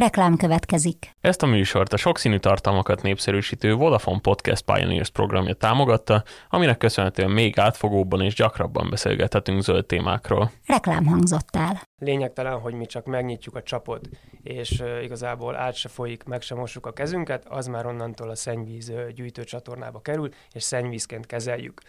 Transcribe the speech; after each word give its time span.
Reklám 0.00 0.36
következik. 0.36 1.10
Ezt 1.20 1.42
a 1.42 1.46
műsort 1.46 1.92
a 1.92 1.96
sokszínű 1.96 2.38
tartalmakat 2.38 3.02
népszerűsítő 3.02 3.74
Vodafone 3.74 4.18
Podcast 4.20 4.64
Pioneers 4.64 5.10
programja 5.10 5.54
támogatta, 5.54 6.22
aminek 6.48 6.78
köszönhetően 6.78 7.30
még 7.30 7.58
átfogóbban 7.58 8.20
és 8.20 8.34
gyakrabban 8.34 8.90
beszélgethetünk 8.90 9.62
zöld 9.62 9.86
témákról. 9.86 10.50
Reklám 10.66 11.06
hangzott 11.06 11.56
el. 11.56 11.82
Lényegtelen, 11.98 12.58
hogy 12.58 12.74
mi 12.74 12.86
csak 12.86 13.06
megnyitjuk 13.06 13.56
a 13.56 13.62
csapot, 13.62 14.08
és 14.42 14.70
uh, 14.70 15.02
igazából 15.02 15.56
át 15.56 15.74
se 15.74 15.88
folyik, 15.88 16.24
meg 16.24 16.42
se 16.42 16.54
mossuk 16.54 16.86
a 16.86 16.92
kezünket, 16.92 17.44
az 17.48 17.66
már 17.66 17.86
onnantól 17.86 18.30
a 18.30 18.34
szennyvíz 18.34 18.88
uh, 18.88 19.08
gyűjtő 19.08 19.44
csatornába 19.44 20.00
kerül, 20.00 20.28
és 20.52 20.62
szennyvízként 20.62 21.26
kezeljük. 21.26 21.80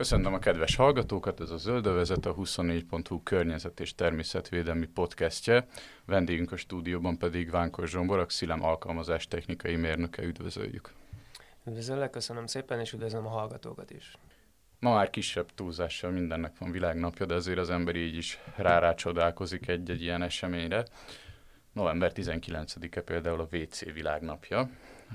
Köszöntöm 0.00 0.34
a 0.34 0.38
kedves 0.38 0.76
hallgatókat, 0.76 1.40
ez 1.40 1.50
a 1.50 1.56
Zöldövezet, 1.56 2.26
a 2.26 2.34
24.hu 2.34 3.22
környezet 3.22 3.80
és 3.80 3.94
természetvédelmi 3.94 4.86
podcastje. 4.86 5.66
Vendégünk 6.04 6.52
a 6.52 6.56
stúdióban 6.56 7.18
pedig 7.18 7.50
Vánkos 7.50 7.90
Zsombor, 7.90 8.18
a 8.18 8.26
Xilem 8.26 8.62
alkalmazás 8.62 9.28
technikai 9.28 9.76
mérnöke, 9.76 10.22
üdvözöljük. 10.22 10.92
Üdvözöllek, 11.66 12.10
köszönöm 12.10 12.46
szépen, 12.46 12.80
és 12.80 12.92
üdvözlöm 12.92 13.26
a 13.26 13.28
hallgatókat 13.28 13.90
is. 13.90 14.16
Ma 14.78 14.94
már 14.94 15.10
kisebb 15.10 15.54
túlzással 15.54 16.10
mindennek 16.10 16.58
van 16.58 16.70
világnapja, 16.70 17.26
de 17.26 17.34
azért 17.34 17.58
az 17.58 17.70
ember 17.70 17.96
így 17.96 18.16
is 18.16 18.38
rá 18.56 18.94
csodálkozik 18.94 19.68
egy-egy 19.68 20.02
ilyen 20.02 20.22
eseményre. 20.22 20.84
November 21.72 22.12
19-e 22.14 23.00
például 23.00 23.40
a 23.40 23.56
WC 23.56 23.92
világnapja, 23.92 24.70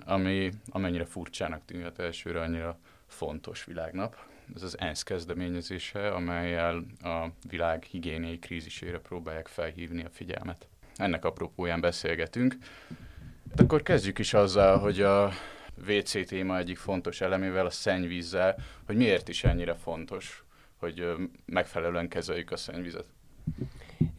ami 0.05 0.51
amennyire 0.69 1.05
furcsának 1.05 1.65
tűnhet 1.65 1.99
elsőre, 1.99 2.41
annyira 2.41 2.77
fontos 3.07 3.63
világnap 3.63 4.33
ez 4.55 4.63
az 4.63 4.79
ENSZ 4.79 5.03
kezdeményezése, 5.03 6.09
amelyel 6.11 6.85
a 7.03 7.27
világ 7.49 7.83
higiéniai 7.83 8.39
krízisére 8.39 8.99
próbálják 8.99 9.47
felhívni 9.47 10.03
a 10.03 10.09
figyelmet. 10.09 10.67
Ennek 10.95 11.25
apropóján 11.25 11.81
beszélgetünk. 11.81 12.57
De 13.55 13.63
akkor 13.63 13.81
kezdjük 13.81 14.19
is 14.19 14.33
azzal, 14.33 14.77
hogy 14.77 15.01
a 15.01 15.31
WC 15.87 16.27
téma 16.27 16.57
egyik 16.57 16.77
fontos 16.77 17.21
elemével, 17.21 17.65
a 17.65 17.69
szennyvízzel, 17.69 18.55
hogy 18.85 18.95
miért 18.95 19.29
is 19.29 19.43
ennyire 19.43 19.75
fontos, 19.75 20.43
hogy 20.75 21.13
megfelelően 21.45 22.07
kezeljük 22.07 22.51
a 22.51 22.57
szennyvizet. 22.57 23.05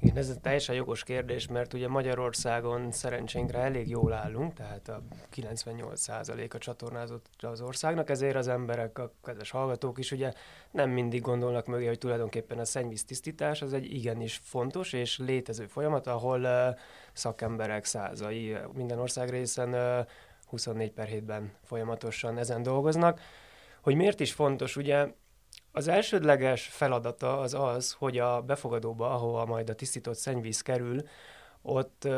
Igen, 0.07 0.19
ez 0.19 0.29
egy 0.29 0.41
teljesen 0.41 0.75
jogos 0.75 1.05
kérdés, 1.05 1.47
mert 1.47 1.73
ugye 1.73 1.89
Magyarországon 1.89 2.91
szerencsénkre 2.91 3.59
elég 3.59 3.89
jól 3.89 4.13
állunk, 4.13 4.55
tehát 4.55 4.89
a 4.89 5.03
98% 5.35 6.55
a 6.55 6.59
csatornázott 6.59 7.27
az 7.39 7.61
országnak, 7.61 8.11
ezért 8.11 8.37
az 8.37 8.49
emberek, 8.49 8.99
a 8.99 9.13
kedves 9.25 9.51
hallgatók 9.51 9.99
is 9.99 10.13
ugye 10.13 10.33
nem 10.71 10.91
mindig 10.91 11.21
gondolnak 11.21 11.67
mögé, 11.67 11.87
hogy 11.87 11.99
tulajdonképpen 11.99 12.59
a 12.59 12.65
szennyvíz 12.65 13.05
tisztítás 13.05 13.63
az 13.63 13.73
egy 13.73 13.95
igenis 13.95 14.41
fontos 14.45 14.93
és 14.93 15.19
létező 15.19 15.67
folyamat, 15.67 16.07
ahol 16.07 16.49
szakemberek 17.13 17.85
százai 17.85 18.57
minden 18.73 18.99
ország 18.99 19.31
részen 19.31 19.75
uh, 19.75 20.07
24 20.47 20.93
per 20.93 21.09
7-ben 21.13 21.53
folyamatosan 21.65 22.39
ezen 22.39 22.63
dolgoznak. 22.63 23.21
Hogy 23.81 23.95
miért 23.95 24.21
is 24.21 24.33
fontos, 24.33 24.77
ugye 24.77 25.07
az 25.77 25.89
elsődleges 25.89 26.67
feladata 26.67 27.39
az 27.39 27.55
az, 27.55 27.93
hogy 27.93 28.19
a 28.19 28.43
befogadóba, 28.43 29.11
ahova 29.11 29.45
majd 29.45 29.71
a 29.71 29.75
tisztított 29.75 30.17
szennyvíz 30.17 30.61
kerül, 30.61 31.03
ott 31.63 32.09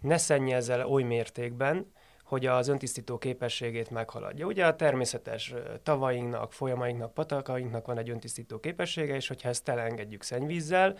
ne 0.00 0.16
szennyezzel 0.16 0.86
oly 0.86 1.02
mértékben, 1.02 1.92
hogy 2.24 2.46
az 2.46 2.68
öntisztító 2.68 3.18
képességét 3.18 3.90
meghaladja. 3.90 4.46
Ugye 4.46 4.66
a 4.66 4.76
természetes 4.76 5.54
tavainknak, 5.82 6.52
folyamainknak, 6.52 7.14
patakainknak 7.14 7.86
van 7.86 7.98
egy 7.98 8.10
öntisztító 8.10 8.58
képessége, 8.60 9.14
és 9.14 9.28
hogyha 9.28 9.48
ezt 9.48 9.68
elengedjük 9.68 10.22
szennyvízzel, 10.22 10.98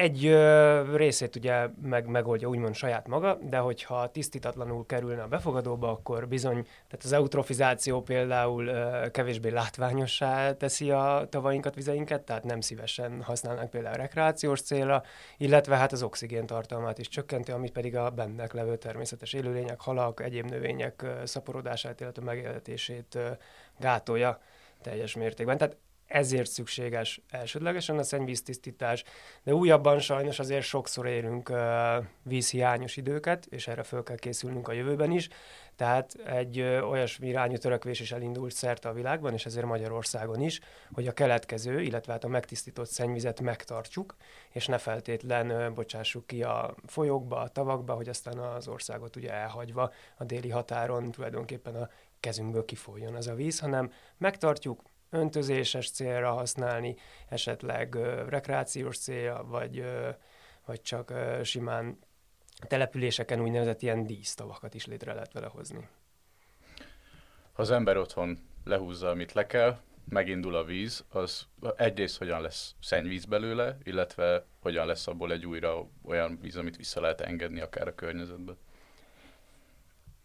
egy 0.00 0.26
ö, 0.26 0.96
részét 0.96 1.36
ugye 1.36 1.68
meg, 1.82 2.06
megoldja 2.06 2.48
úgymond 2.48 2.74
saját 2.74 3.06
maga, 3.08 3.38
de 3.42 3.58
hogyha 3.58 4.10
tisztítatlanul 4.10 4.86
kerülne 4.86 5.22
a 5.22 5.28
befogadóba, 5.28 5.90
akkor 5.90 6.28
bizony, 6.28 6.62
tehát 6.62 7.04
az 7.04 7.12
eutrofizáció 7.12 8.02
például 8.02 8.66
ö, 8.66 9.10
kevésbé 9.10 9.48
látványossá 9.48 10.52
teszi 10.52 10.90
a 10.90 11.26
tavainkat, 11.30 11.74
vizeinket, 11.74 12.22
tehát 12.22 12.44
nem 12.44 12.60
szívesen 12.60 13.22
használnak 13.22 13.70
például 13.70 13.96
rekreációs 13.96 14.60
célra, 14.60 15.02
illetve 15.36 15.76
hát 15.76 15.92
az 15.92 16.02
oxigén 16.02 16.46
tartalmát 16.46 16.98
is 16.98 17.08
csökkenti, 17.08 17.50
amit 17.50 17.72
pedig 17.72 17.96
a 17.96 18.10
bennek 18.10 18.52
levő 18.52 18.76
természetes 18.76 19.32
élőlények, 19.32 19.80
halak, 19.80 20.22
egyéb 20.22 20.50
növények 20.50 21.02
ö, 21.02 21.26
szaporodását, 21.26 22.00
illetve 22.00 22.22
megélhetését 22.22 23.14
ö, 23.14 23.28
gátolja 23.78 24.40
teljes 24.82 25.14
mértékben. 25.14 25.58
Tehát 25.58 25.76
ezért 26.10 26.50
szükséges 26.50 27.20
elsődlegesen 27.28 27.98
a 27.98 28.02
szennyvíztisztítás, 28.02 29.04
de 29.42 29.54
újabban 29.54 29.98
sajnos 29.98 30.38
azért 30.38 30.64
sokszor 30.64 31.06
érünk 31.06 31.52
vízhiányos 32.22 32.96
időket, 32.96 33.46
és 33.46 33.68
erre 33.68 33.82
föl 33.82 34.02
kell 34.02 34.16
készülnünk 34.16 34.68
a 34.68 34.72
jövőben 34.72 35.10
is, 35.10 35.28
tehát 35.76 36.14
egy 36.26 36.60
olyasmi 36.60 37.28
irányú 37.28 37.56
törekvés 37.56 38.00
is 38.00 38.12
elindult 38.12 38.52
szerte 38.52 38.88
a 38.88 38.92
világban, 38.92 39.32
és 39.32 39.46
ezért 39.46 39.66
Magyarországon 39.66 40.40
is, 40.40 40.60
hogy 40.92 41.06
a 41.06 41.12
keletkező, 41.12 41.80
illetve 41.80 42.12
hát 42.12 42.24
a 42.24 42.28
megtisztított 42.28 42.88
szennyvizet 42.88 43.40
megtartsuk, 43.40 44.16
és 44.50 44.66
ne 44.66 44.78
feltétlen 44.78 45.74
bocsássuk 45.74 46.26
ki 46.26 46.42
a 46.42 46.74
folyókba, 46.86 47.36
a 47.36 47.48
tavakba, 47.48 47.94
hogy 47.94 48.08
aztán 48.08 48.38
az 48.38 48.68
országot 48.68 49.16
ugye 49.16 49.32
elhagyva 49.32 49.92
a 50.16 50.24
déli 50.24 50.50
határon 50.50 51.10
tulajdonképpen 51.10 51.74
a 51.74 51.88
kezünkből 52.20 52.64
kifolyjon 52.64 53.14
az 53.14 53.26
a 53.26 53.34
víz, 53.34 53.58
hanem 53.58 53.92
megtartjuk, 54.16 54.82
öntözéses 55.10 55.90
célra 55.90 56.32
használni, 56.32 56.96
esetleg 57.28 57.94
ö, 57.94 58.28
rekreációs 58.28 58.98
célra, 58.98 59.44
vagy, 59.44 59.78
ö, 59.78 60.08
vagy 60.66 60.82
csak 60.82 61.10
ö, 61.10 61.40
simán 61.42 61.98
településeken 62.68 63.40
úgynevezett 63.40 63.82
ilyen 63.82 64.06
dísztavakat 64.06 64.74
is 64.74 64.86
létre 64.86 65.12
lehet 65.12 65.32
vele 65.32 65.46
hozni. 65.46 65.88
Ha 67.52 67.62
az 67.62 67.70
ember 67.70 67.96
otthon 67.96 68.38
lehúzza, 68.64 69.10
amit 69.10 69.32
le 69.32 69.46
kell, 69.46 69.78
megindul 70.08 70.54
a 70.54 70.64
víz, 70.64 71.04
az 71.08 71.46
egyrészt 71.76 72.18
hogyan 72.18 72.40
lesz 72.40 72.74
szennyvíz 72.80 73.24
belőle, 73.24 73.78
illetve 73.82 74.46
hogyan 74.60 74.86
lesz 74.86 75.06
abból 75.06 75.32
egy 75.32 75.46
újra 75.46 75.88
olyan 76.04 76.38
víz, 76.40 76.56
amit 76.56 76.76
vissza 76.76 77.00
lehet 77.00 77.20
engedni 77.20 77.60
akár 77.60 77.88
a 77.88 77.94
környezetbe. 77.94 78.52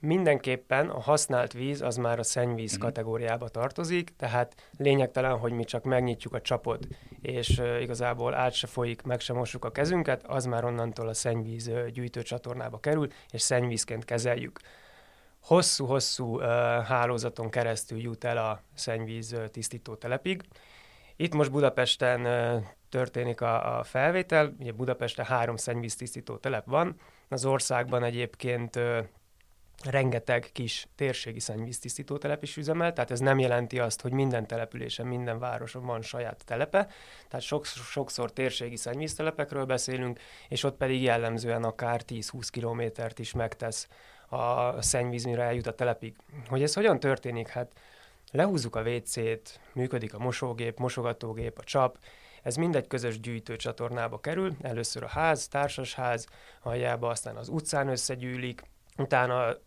Mindenképpen 0.06 0.90
a 0.90 1.00
használt 1.00 1.54
víz 1.54 1.82
az 1.82 1.96
már 1.96 2.20
a 2.20 2.24
szennyvíz 2.24 2.72
uh-huh. 2.72 2.86
kategóriába 2.86 3.48
tartozik, 3.48 4.16
tehát 4.18 4.70
lényegtelen, 4.78 5.38
hogy 5.38 5.52
mi 5.52 5.64
csak 5.64 5.84
megnyitjuk 5.84 6.34
a 6.34 6.42
csapot, 6.42 6.88
és 7.22 7.58
uh, 7.58 7.82
igazából 7.82 8.34
át 8.34 8.54
se 8.54 8.68
folyik, 8.68 9.02
meg 9.02 9.20
se 9.20 9.34
mossuk 9.34 9.66
a 9.66 9.72
kezünket, 9.72 10.24
az 10.28 10.46
már 10.46 10.66
onnantól 10.66 11.08
a 11.08 11.14
szennyvíz 11.14 11.68
uh, 11.68 11.88
gyűjtő 11.88 12.22
csatornába 12.22 12.80
kerül, 12.80 13.08
és 13.32 13.42
szennyvízként 13.42 14.06
kezeljük. 14.06 14.60
Hosszú-hosszú 15.42 16.36
uh, 16.36 16.44
hálózaton 16.84 17.50
keresztül 17.50 18.00
jut 18.00 18.24
el 18.24 18.38
a 18.38 18.62
szennyvíz 18.74 19.34
uh, 19.34 19.46
tisztító 19.46 19.96
telepig. 19.96 20.44
Itt 21.16 21.34
most 21.34 21.52
Budapesten 21.52 22.22
uh, 22.26 22.64
történik 22.90 23.42
a, 23.42 23.80
a 23.80 23.84
felvétel, 23.84 24.56
ugye 24.60 24.72
Budapesten 24.72 25.26
három 25.26 25.56
szennyvíz 25.56 25.96
tisztító 25.96 26.38
telep 26.38 26.66
van, 26.66 26.96
az 27.30 27.46
országban 27.46 28.04
egyébként 28.04 28.80
rengeteg 29.84 30.50
kis 30.54 30.88
térségi 30.96 31.40
szennyvíztisztító 31.40 32.18
telep 32.18 32.44
is 32.44 32.58
üzemel, 32.58 32.94
tehát 32.94 33.12
ez 33.12 33.20
nem 33.20 33.40
jelenti 33.40 33.80
azt, 33.80 34.02
hogy 34.02 34.12
minden 34.12 34.48
településen, 34.48 35.08
minden 35.08 35.40
városon 35.40 35.86
van 35.86 36.02
saját 36.02 36.44
telepe, 36.46 36.88
tehát 37.28 37.46
sok, 37.46 37.66
sokszor 37.66 38.34
térségi 38.34 38.76
szennyvíztelepekről 38.76 39.66
beszélünk, 39.66 40.20
és 40.50 40.64
ott 40.64 40.78
pedig 40.78 41.02
jellemzően 41.02 41.64
akár 41.64 42.02
10-20 42.08 42.48
kilométert 42.52 43.20
is 43.20 43.34
megtesz 43.34 43.88
a 44.30 44.82
szennyvíz, 44.82 45.24
mire 45.24 45.44
eljut 45.44 45.68
a 45.68 45.76
telepig. 45.76 46.16
Hogy 46.48 46.64
ez 46.64 46.74
hogyan 46.74 47.00
történik? 47.00 47.48
Hát 47.48 47.72
lehúzzuk 48.32 48.76
a 48.76 48.82
WC-t, 48.82 49.60
működik 49.74 50.14
a 50.14 50.20
mosógép, 50.20 50.80
mosogatógép, 50.80 51.58
a 51.58 51.64
csap, 51.64 51.98
ez 52.44 52.56
mindegy 52.56 52.88
közös 52.88 53.20
gyűjtőcsatornába 53.20 54.20
kerül, 54.20 54.56
először 54.62 55.04
a 55.04 55.08
ház, 55.08 55.48
társasház, 55.48 56.28
aljába 56.62 57.10
aztán 57.10 57.36
az 57.36 57.50
utcán 57.50 57.88
összegyűlik, 57.88 58.64
utána 58.98 59.58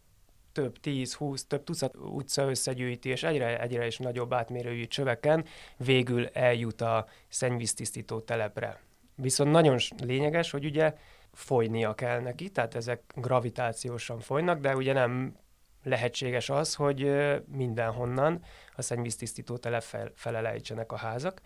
több 0.58 0.80
tíz, 0.80 1.14
húsz, 1.14 1.46
több 1.46 1.64
tucat 1.64 1.96
utca 1.96 2.48
összegyűjti, 2.48 3.08
és 3.08 3.22
egyre, 3.22 3.60
egyre 3.60 3.86
is 3.86 3.98
nagyobb 3.98 4.32
átmérőjű 4.32 4.86
csöveken 4.86 5.44
végül 5.76 6.26
eljut 6.26 6.80
a 6.80 7.06
szennyvíztisztító 7.28 8.20
telepre. 8.20 8.80
Viszont 9.14 9.50
nagyon 9.50 9.78
lényeges, 10.02 10.50
hogy 10.50 10.64
ugye 10.64 10.94
folynia 11.32 11.94
kell 11.94 12.20
neki, 12.20 12.48
tehát 12.48 12.74
ezek 12.74 13.02
gravitációsan 13.14 14.20
folynak, 14.20 14.60
de 14.60 14.76
ugye 14.76 14.92
nem 14.92 15.36
lehetséges 15.82 16.50
az, 16.50 16.74
hogy 16.74 17.12
mindenhonnan 17.46 18.42
a 18.76 18.82
szennyvíztisztító 18.82 19.56
telep 19.56 19.82
fel, 19.82 20.12
felelejtsenek 20.14 20.92
a 20.92 20.96
házak. 20.96 21.40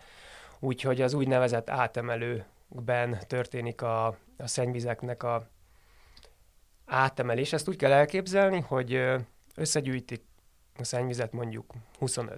Úgyhogy 0.59 1.01
az 1.01 1.13
úgynevezett 1.13 1.69
átemelőkben 1.69 3.19
történik 3.27 3.81
a, 3.81 4.05
a 4.37 4.47
szennyvizeknek 4.47 5.23
a 5.23 5.47
átemelés. 6.85 7.53
Ezt 7.53 7.67
úgy 7.67 7.75
kell 7.75 7.91
elképzelni, 7.91 8.59
hogy 8.59 9.03
összegyűjtik 9.55 10.23
a 10.77 10.83
szennyvizet 10.83 11.31
mondjuk 11.31 11.73
25-30 11.99 12.37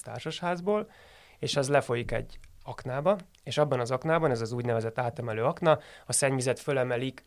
társasházból, 0.00 0.90
és 1.38 1.56
az 1.56 1.68
lefolyik 1.68 2.10
egy 2.12 2.38
aknába, 2.62 3.18
és 3.42 3.58
abban 3.58 3.80
az 3.80 3.90
aknában, 3.90 4.30
ez 4.30 4.40
az 4.40 4.52
úgynevezett 4.52 4.98
átemelő 4.98 5.44
akna, 5.44 5.78
a 6.06 6.12
szennyvizet 6.12 6.60
fölemelik 6.60 7.24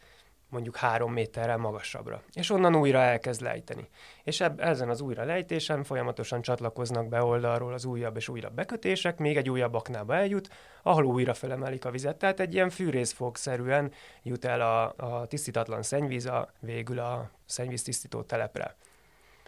mondjuk 0.50 0.76
három 0.76 1.14
méterrel 1.14 1.58
magasabbra, 1.58 2.22
és 2.34 2.50
onnan 2.50 2.76
újra 2.76 3.00
elkezd 3.00 3.42
lejteni. 3.42 3.88
És 4.24 4.42
eb- 4.42 4.62
ezen 4.62 4.90
az 4.90 5.02
újra 5.02 5.24
lejtésen 5.24 5.84
folyamatosan 5.84 6.42
csatlakoznak 6.42 7.08
be 7.08 7.24
oldalról 7.24 7.74
az 7.74 7.86
újabb 7.86 8.16
és 8.16 8.30
újabb 8.30 8.54
bekötések, 8.54 9.18
még 9.18 9.38
egy 9.38 9.50
újabb 9.50 9.74
aknába 9.74 10.16
eljut, 10.16 10.50
ahol 10.84 11.06
újra 11.06 11.34
felemelik 11.34 11.86
a 11.86 11.92
vizet. 11.92 12.18
Tehát 12.18 12.40
egy 12.40 12.54
ilyen 12.54 12.70
fűrészfogszerűen 12.70 13.92
jut 14.24 14.46
el 14.46 14.62
a, 14.62 14.94
a 14.98 15.26
tisztítatlan 15.26 15.82
szennyvíz 15.82 16.26
a, 16.26 16.50
végül 16.60 17.00
a 17.00 17.30
szennyvíztisztító 17.46 18.22
telepre. 18.22 18.76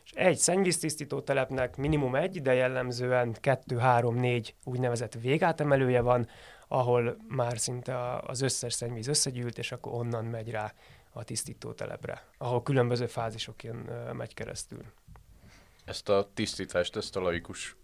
És 0.04 0.12
egy 0.12 0.38
szennyvíztisztító 0.38 1.22
telepnek 1.22 1.78
minimum 1.78 2.16
egy, 2.16 2.42
de 2.42 2.54
jellemzően 2.54 3.36
kettő, 3.40 3.78
három, 3.78 4.16
négy 4.16 4.56
úgynevezett 4.64 5.14
végátemelője 5.14 6.02
van, 6.02 6.28
ahol 6.72 7.18
már 7.28 7.60
szinte 7.60 8.18
az 8.18 8.42
összes 8.42 8.74
szennyvíz 8.74 9.08
összegyűlt, 9.08 9.58
és 9.58 9.72
akkor 9.72 9.94
onnan 9.94 10.26
megy 10.26 10.50
rá 10.50 10.74
a 11.14 11.24
tisztító 11.24 11.72
telepre, 11.72 12.26
ahol 12.38 12.64
különböző 12.64 13.06
fázisokon 13.06 13.90
megy 14.14 14.34
keresztül. 14.34 14.84
Ezt 15.86 16.10
a 16.10 16.30
tisztítást, 16.34 16.96
ezt 16.96 17.16
a 17.16 17.22
laikus 17.22 17.76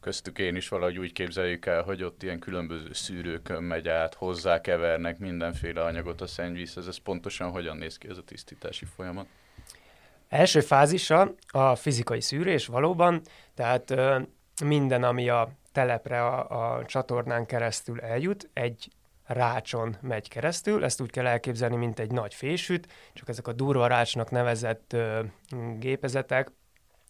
köztük 0.00 0.38
én 0.38 0.56
is 0.56 0.68
valahogy 0.68 0.98
úgy 0.98 1.12
képzeljük 1.12 1.66
el, 1.66 1.82
hogy 1.82 2.02
ott 2.02 2.22
ilyen 2.22 2.38
különböző 2.38 2.92
szűrőkön 2.92 3.62
megy 3.62 3.88
át, 3.88 4.14
hozzákevernek 4.14 5.18
mindenféle 5.18 5.82
anyagot 5.82 6.20
a 6.20 6.26
szennyvízhez. 6.26 6.88
Ez 6.88 6.96
pontosan 6.96 7.50
hogyan 7.50 7.76
néz 7.76 7.98
ki 7.98 8.08
ez 8.08 8.16
a 8.16 8.22
tisztítási 8.22 8.84
folyamat? 8.84 9.26
Első 10.28 10.60
fázisa 10.60 11.34
a 11.48 11.74
fizikai 11.74 12.20
szűrés 12.20 12.66
valóban, 12.66 13.22
tehát 13.54 13.94
minden, 14.64 15.02
ami 15.02 15.28
a 15.28 15.52
telepre 15.72 16.24
a, 16.26 16.76
a 16.76 16.84
csatornán 16.84 17.46
keresztül 17.46 18.00
eljut, 18.00 18.50
egy 18.52 18.90
rácson 19.26 19.96
megy 20.00 20.28
keresztül, 20.28 20.84
ezt 20.84 21.00
úgy 21.00 21.10
kell 21.10 21.26
elképzelni, 21.26 21.76
mint 21.76 21.98
egy 21.98 22.10
nagy 22.10 22.34
fésűt, 22.34 22.92
csak 23.12 23.28
ezek 23.28 23.46
a 23.46 23.52
durva 23.52 23.86
rácsnak 23.86 24.30
nevezett 24.30 24.92
ö, 24.92 25.20
gépezetek, 25.78 26.50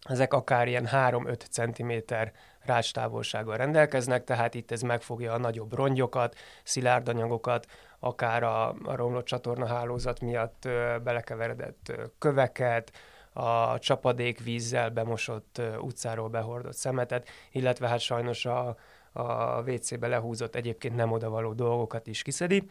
ezek 0.03 0.33
akár 0.33 0.67
ilyen 0.67 0.87
3-5 0.91 1.39
cm 1.49 2.13
rácstávolsággal 2.59 3.57
rendelkeznek, 3.57 4.23
tehát 4.23 4.53
itt 4.53 4.71
ez 4.71 4.81
megfogja 4.81 5.33
a 5.33 5.37
nagyobb 5.37 5.73
rongyokat, 5.73 6.35
szilárd 6.63 7.07
anyagokat, 7.07 7.65
akár 7.99 8.43
a, 8.43 8.67
a 8.69 8.95
romlott 8.95 9.25
csatorna 9.25 9.65
hálózat 9.65 10.19
miatt 10.19 10.65
ö, 10.65 10.95
belekeveredett 11.03 11.89
ö, 11.89 12.03
köveket, 12.19 12.91
a 13.33 13.79
csapadékvízzel 13.79 14.89
bemosott 14.89 15.61
utcáról 15.81 16.29
behordott 16.29 16.75
szemetet, 16.75 17.29
illetve 17.51 17.87
hát 17.87 17.99
sajnos 17.99 18.45
a, 18.45 18.75
a 19.13 19.61
WC-be 19.61 20.07
lehúzott 20.07 20.55
egyébként 20.55 20.95
nem 20.95 21.11
odavaló 21.11 21.53
dolgokat 21.53 22.07
is 22.07 22.21
kiszedi. 22.21 22.63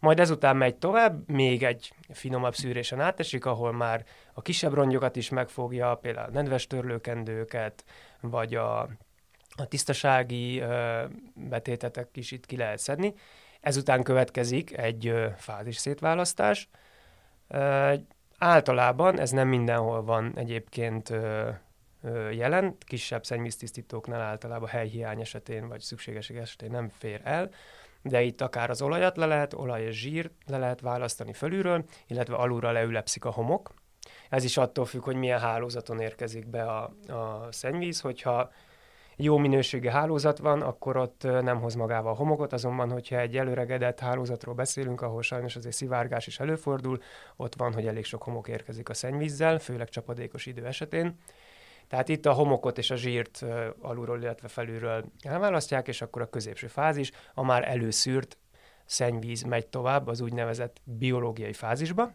Majd 0.00 0.20
ezután 0.20 0.56
megy 0.56 0.76
tovább, 0.76 1.28
még 1.28 1.62
egy 1.62 1.92
finomabb 2.08 2.54
szűrésen 2.54 3.00
átesik, 3.00 3.44
ahol 3.44 3.72
már 3.72 4.04
a 4.32 4.42
kisebb 4.42 4.74
rongyokat 4.74 5.16
is 5.16 5.28
megfogja, 5.28 5.94
például 5.94 6.28
a 6.28 6.32
nedves 6.32 6.66
törlőkendőket, 6.66 7.84
vagy 8.20 8.54
a, 8.54 8.80
a 9.56 9.66
tisztasági 9.68 10.58
ö, 10.60 11.04
betétetek 11.34 12.08
is 12.16 12.30
itt 12.30 12.46
ki 12.46 12.56
lehet 12.56 12.78
szedni. 12.78 13.14
Ezután 13.60 14.02
következik 14.02 14.78
egy 14.78 15.06
ö, 15.06 15.26
fázis 15.36 15.76
szétválasztás. 15.76 16.68
Ö, 17.48 17.94
Általában 18.38 19.20
ez 19.20 19.30
nem 19.30 19.48
mindenhol 19.48 20.02
van 20.02 20.32
egyébként 20.36 21.10
ö, 21.10 21.48
ö, 22.02 22.30
jelen, 22.30 22.76
kisebb 22.78 23.24
szennyvíztisztítóknál 23.24 24.20
általában 24.20 24.68
helyhiány 24.68 25.20
esetén 25.20 25.68
vagy 25.68 25.80
szükségesség 25.80 26.36
esetén 26.36 26.70
nem 26.70 26.88
fér 26.88 27.20
el, 27.24 27.50
de 28.02 28.22
itt 28.22 28.40
akár 28.40 28.70
az 28.70 28.82
olajat 28.82 29.16
le 29.16 29.26
lehet, 29.26 29.54
olaj 29.54 29.82
és 29.82 30.00
zsír 30.00 30.30
le 30.46 30.58
lehet 30.58 30.80
választani 30.80 31.32
fölülről, 31.32 31.84
illetve 32.06 32.34
alulra 32.34 32.72
leülepszik 32.72 33.24
a 33.24 33.30
homok. 33.30 33.74
Ez 34.28 34.44
is 34.44 34.56
attól 34.56 34.84
függ, 34.84 35.02
hogy 35.02 35.16
milyen 35.16 35.40
hálózaton 35.40 36.00
érkezik 36.00 36.46
be 36.46 36.62
a, 36.62 36.94
a 37.08 37.48
szennyvíz, 37.50 38.00
hogyha 38.00 38.50
jó 39.16 39.36
minőségi 39.36 39.88
hálózat 39.88 40.38
van, 40.38 40.62
akkor 40.62 40.96
ott 40.96 41.22
nem 41.22 41.60
hoz 41.60 41.74
magával 41.74 42.14
homokot, 42.14 42.52
azonban, 42.52 42.90
hogyha 42.90 43.18
egy 43.18 43.36
előregedett 43.36 44.00
hálózatról 44.00 44.54
beszélünk, 44.54 45.00
ahol 45.00 45.22
sajnos 45.22 45.56
azért 45.56 45.74
szivárgás 45.74 46.26
is 46.26 46.40
előfordul, 46.40 47.00
ott 47.36 47.54
van, 47.54 47.72
hogy 47.72 47.86
elég 47.86 48.04
sok 48.04 48.22
homok 48.22 48.48
érkezik 48.48 48.88
a 48.88 48.94
szennyvízzel, 48.94 49.58
főleg 49.58 49.88
csapadékos 49.88 50.46
idő 50.46 50.66
esetén. 50.66 51.18
Tehát 51.88 52.08
itt 52.08 52.26
a 52.26 52.32
homokot 52.32 52.78
és 52.78 52.90
a 52.90 52.96
zsírt 52.96 53.44
alulról, 53.80 54.20
illetve 54.20 54.48
felülről 54.48 55.04
elválasztják, 55.22 55.88
és 55.88 56.02
akkor 56.02 56.22
a 56.22 56.28
középső 56.28 56.66
fázis, 56.66 57.10
a 57.34 57.44
már 57.44 57.68
előszűrt 57.68 58.38
szennyvíz 58.84 59.42
megy 59.42 59.66
tovább 59.66 60.06
az 60.06 60.20
úgynevezett 60.20 60.80
biológiai 60.84 61.52
fázisba, 61.52 62.12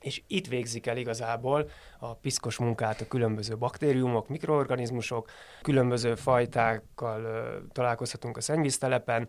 és 0.00 0.22
itt 0.26 0.46
végzik 0.46 0.86
el 0.86 0.96
igazából 0.96 1.68
a 1.98 2.14
piszkos 2.14 2.56
munkát 2.56 3.00
a 3.00 3.08
különböző 3.08 3.56
baktériumok, 3.56 4.28
mikroorganizmusok, 4.28 5.30
különböző 5.62 6.14
fajtákkal 6.14 7.22
ö, 7.22 7.56
találkozhatunk 7.72 8.36
a 8.36 8.40
szennyvíztelepen, 8.40 9.28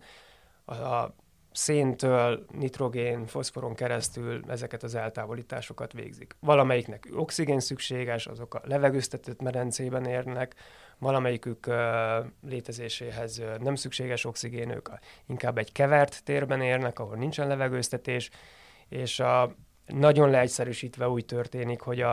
a, 0.64 0.74
a 0.74 1.14
széntől, 1.52 2.46
nitrogén, 2.52 3.26
foszforon 3.26 3.74
keresztül 3.74 4.44
ezeket 4.48 4.82
az 4.82 4.94
eltávolításokat 4.94 5.92
végzik. 5.92 6.36
Valamelyiknek 6.40 7.08
oxigén 7.14 7.60
szükséges, 7.60 8.26
azok 8.26 8.54
a 8.54 8.60
levegőztetett 8.64 9.40
medencében 9.40 10.04
érnek, 10.04 10.54
valamelyikük 10.98 11.66
ö, 11.66 12.18
létezéséhez 12.48 13.38
ö, 13.38 13.56
nem 13.58 13.74
szükséges 13.74 14.24
oxigén, 14.24 14.70
ők 14.70 14.88
a, 14.88 14.98
inkább 15.26 15.58
egy 15.58 15.72
kevert 15.72 16.24
térben 16.24 16.60
érnek, 16.60 16.98
ahol 16.98 17.16
nincsen 17.16 17.48
levegőztetés, 17.48 18.30
és 18.88 19.20
a 19.20 19.54
nagyon 19.92 20.30
leegyszerűsítve 20.30 21.08
úgy 21.08 21.24
történik, 21.24 21.80
hogy 21.80 22.00
a, 22.00 22.12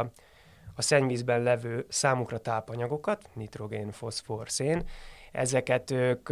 a 0.75 0.81
szennyvízben 0.81 1.41
levő 1.41 1.85
számukra 1.89 2.37
tápanyagokat, 2.37 3.29
nitrogén, 3.33 3.91
foszfor, 3.91 4.49
szén, 4.49 4.83
ezeket 5.31 5.91
ők 5.91 6.29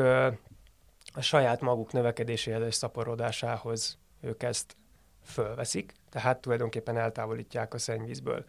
a 1.13 1.21
saját 1.21 1.61
maguk 1.61 1.91
növekedéséhez 1.91 2.65
és 2.65 2.75
szaporodásához 2.75 3.97
ők 4.21 4.43
ezt 4.43 4.75
fölveszik, 5.23 5.93
tehát 6.09 6.41
tulajdonképpen 6.41 6.97
eltávolítják 6.97 7.73
a 7.73 7.77
szennyvízből. 7.77 8.45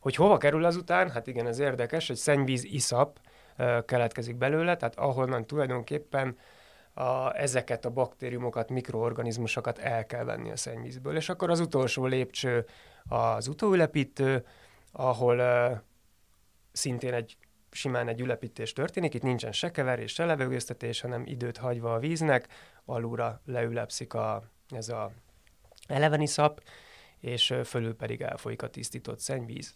Hogy 0.00 0.14
hova 0.14 0.36
kerül 0.36 0.64
azután? 0.64 1.10
Hát 1.10 1.26
igen, 1.26 1.46
ez 1.46 1.58
érdekes, 1.58 2.06
hogy 2.06 2.16
szennyvíz 2.16 2.64
iszap 2.64 3.18
keletkezik 3.84 4.36
belőle, 4.36 4.76
tehát 4.76 4.98
ahonnan 4.98 5.46
tulajdonképpen 5.46 6.36
a, 6.94 7.36
ezeket 7.36 7.84
a 7.84 7.90
baktériumokat, 7.90 8.70
mikroorganizmusokat 8.70 9.78
el 9.78 10.06
kell 10.06 10.24
venni 10.24 10.50
a 10.50 10.56
szennyvízből. 10.56 11.16
És 11.16 11.28
akkor 11.28 11.50
az 11.50 11.60
utolsó 11.60 12.06
lépcső 12.06 12.66
az 13.08 13.48
utóülepítő, 13.48 14.46
ahol 14.92 15.38
uh, 15.38 15.78
szintén 16.72 17.14
egy 17.14 17.36
simán 17.70 18.08
egy 18.08 18.20
ülepítés 18.20 18.72
történik, 18.72 19.14
itt 19.14 19.22
nincsen 19.22 19.52
se 19.52 19.70
keverés, 19.70 20.12
se 20.12 20.24
levegőztetés, 20.24 21.00
hanem 21.00 21.22
időt 21.26 21.56
hagyva 21.56 21.94
a 21.94 21.98
víznek, 21.98 22.48
alulra 22.84 23.40
leülepszik 23.44 24.14
a, 24.14 24.42
ez 24.68 24.88
a 24.88 25.10
eleveni 25.88 26.26
szap, 26.26 26.62
és 27.18 27.54
fölül 27.64 27.96
pedig 27.96 28.20
elfolyik 28.20 28.62
a 28.62 28.68
tisztított 28.68 29.18
szennyvíz. 29.18 29.74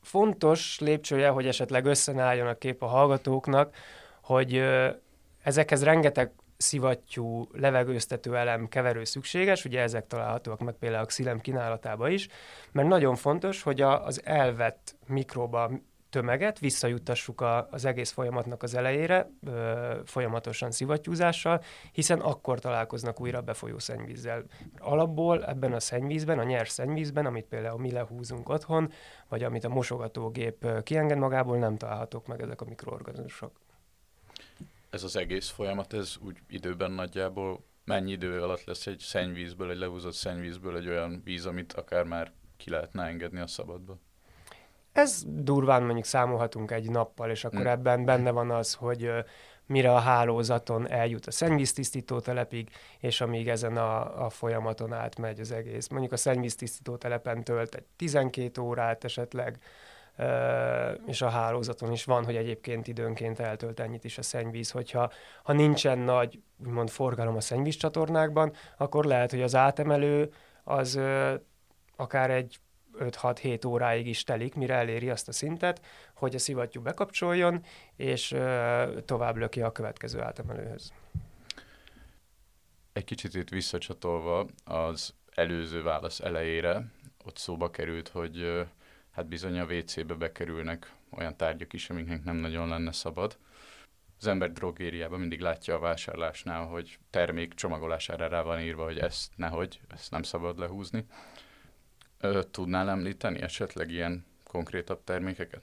Fontos 0.00 0.78
lépcsője, 0.80 1.28
hogy 1.28 1.46
esetleg 1.46 1.84
összenálljon 1.84 2.46
a 2.46 2.54
kép 2.54 2.82
a 2.82 2.86
hallgatóknak, 2.86 3.76
hogy 4.22 4.64
Ezekhez 5.42 5.84
rengeteg 5.84 6.32
szivattyú, 6.56 7.48
levegőztető 7.52 8.36
elem, 8.36 8.68
keverő 8.68 9.04
szükséges, 9.04 9.64
ugye 9.64 9.80
ezek 9.80 10.06
találhatóak 10.06 10.60
meg 10.60 10.74
például 10.74 11.02
a 11.02 11.06
xilem 11.06 11.40
kínálatában 11.40 12.10
is, 12.10 12.28
mert 12.72 12.88
nagyon 12.88 13.14
fontos, 13.14 13.62
hogy 13.62 13.80
a, 13.80 14.04
az 14.04 14.20
elvett 14.24 14.96
mikroba 15.06 15.70
tömeget 16.10 16.58
visszajuttassuk 16.58 17.40
a, 17.40 17.68
az 17.70 17.84
egész 17.84 18.10
folyamatnak 18.10 18.62
az 18.62 18.74
elejére, 18.74 19.30
ö, 19.46 20.00
folyamatosan 20.04 20.70
szivattyúzással, 20.70 21.62
hiszen 21.92 22.20
akkor 22.20 22.60
találkoznak 22.60 23.20
újra 23.20 23.40
befolyó 23.40 23.78
szennyvízzel. 23.78 24.44
Alapból 24.78 25.44
ebben 25.44 25.72
a 25.72 25.80
szennyvízben, 25.80 26.38
a 26.38 26.42
nyers 26.42 26.68
szennyvízben, 26.68 27.26
amit 27.26 27.46
például 27.46 27.78
mi 27.78 27.90
lehúzunk 27.90 28.48
otthon, 28.48 28.92
vagy 29.28 29.42
amit 29.42 29.64
a 29.64 29.68
mosogatógép 29.68 30.82
kienged 30.82 31.18
magából, 31.18 31.58
nem 31.58 31.76
találhatók 31.76 32.26
meg 32.26 32.40
ezek 32.42 32.60
a 32.60 32.64
mikroorganizmusok 32.64 33.52
ez 34.92 35.02
az 35.02 35.16
egész 35.16 35.48
folyamat, 35.48 35.92
ez 35.92 36.16
úgy 36.20 36.38
időben 36.48 36.90
nagyjából 36.90 37.64
mennyi 37.84 38.10
idő 38.10 38.42
alatt 38.42 38.64
lesz 38.64 38.86
egy 38.86 38.98
szennyvízből, 38.98 39.70
egy 39.70 39.78
lehúzott 39.78 40.12
szennyvízből 40.12 40.76
egy 40.76 40.88
olyan 40.88 41.20
víz, 41.24 41.46
amit 41.46 41.72
akár 41.72 42.04
már 42.04 42.32
ki 42.56 42.70
lehetne 42.70 43.04
engedni 43.04 43.40
a 43.40 43.46
szabadba? 43.46 43.98
Ez 44.92 45.22
durván 45.26 45.82
mondjuk 45.82 46.04
számolhatunk 46.04 46.70
egy 46.70 46.90
nappal, 46.90 47.30
és 47.30 47.44
akkor 47.44 47.58
hmm. 47.58 47.68
ebben 47.68 48.04
benne 48.04 48.30
van 48.30 48.50
az, 48.50 48.74
hogy 48.74 49.10
mire 49.66 49.92
a 49.92 49.98
hálózaton 49.98 50.88
eljut 50.88 51.26
a 51.26 51.30
szennyvíztisztító 51.30 52.20
telepig, 52.20 52.70
és 52.98 53.20
amíg 53.20 53.48
ezen 53.48 53.76
a, 53.76 54.24
a 54.24 54.30
folyamaton 54.30 54.92
átmegy 54.92 55.40
az 55.40 55.52
egész. 55.52 55.88
Mondjuk 55.88 56.12
a 56.12 56.16
szennyvíztisztító 56.16 56.96
telepen 56.96 57.44
tölt 57.44 57.74
egy 57.74 57.84
12 57.96 58.60
órát 58.60 59.04
esetleg, 59.04 59.58
és 61.06 61.22
a 61.22 61.28
hálózaton 61.28 61.92
is 61.92 62.04
van, 62.04 62.24
hogy 62.24 62.36
egyébként 62.36 62.86
időnként 62.86 63.38
eltölt 63.38 63.80
ennyit 63.80 64.04
is 64.04 64.18
a 64.18 64.22
szennyvíz, 64.22 64.70
hogyha 64.70 65.12
ha 65.42 65.52
nincsen 65.52 65.98
nagy 65.98 66.40
úgymond 66.58 66.90
forgalom 66.90 67.36
a 67.36 67.40
szennyvíz 67.40 67.76
csatornákban, 67.76 68.52
akkor 68.76 69.04
lehet, 69.04 69.30
hogy 69.30 69.42
az 69.42 69.54
átemelő 69.54 70.32
az 70.64 71.00
akár 71.96 72.30
egy 72.30 72.60
5-6-7 72.98 73.66
óráig 73.66 74.06
is 74.06 74.24
telik, 74.24 74.54
mire 74.54 74.74
eléri 74.74 75.10
azt 75.10 75.28
a 75.28 75.32
szintet, 75.32 75.84
hogy 76.14 76.34
a 76.34 76.38
szivattyú 76.38 76.82
bekapcsoljon, 76.82 77.64
és 77.96 78.34
tovább 79.04 79.36
löki 79.36 79.62
a 79.62 79.72
következő 79.72 80.20
átemelőhöz. 80.20 80.92
Egy 82.92 83.04
kicsit 83.04 83.34
itt 83.34 83.48
visszacsatolva 83.48 84.46
az 84.64 85.14
előző 85.34 85.82
válasz 85.82 86.20
elejére, 86.20 86.84
ott 87.24 87.36
szóba 87.36 87.70
került, 87.70 88.08
hogy 88.08 88.66
hát 89.12 89.26
bizony 89.26 89.58
a 89.58 89.64
WC-be 89.64 90.14
bekerülnek 90.14 90.92
olyan 91.10 91.36
tárgyak 91.36 91.72
is, 91.72 91.90
amiknek 91.90 92.24
nem 92.24 92.36
nagyon 92.36 92.68
lenne 92.68 92.92
szabad. 92.92 93.38
Az 94.18 94.26
ember 94.26 94.52
drogériában 94.52 95.20
mindig 95.20 95.40
látja 95.40 95.74
a 95.74 95.78
vásárlásnál, 95.78 96.66
hogy 96.66 96.98
termék 97.10 97.54
csomagolására 97.54 98.28
rá 98.28 98.42
van 98.42 98.60
írva, 98.60 98.84
hogy 98.84 98.98
ezt 98.98 99.32
nehogy, 99.36 99.80
ezt 99.88 100.10
nem 100.10 100.22
szabad 100.22 100.58
lehúzni. 100.58 101.06
Tudnál 102.50 102.90
említeni 102.90 103.40
esetleg 103.40 103.90
ilyen 103.90 104.24
konkrétabb 104.44 105.04
termékeket? 105.04 105.62